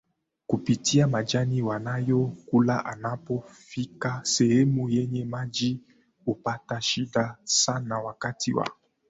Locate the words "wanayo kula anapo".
1.61-3.41